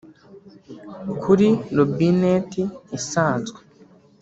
Kuri 1.23 1.47
robinet 1.75 2.51
isanzwe 2.97 3.59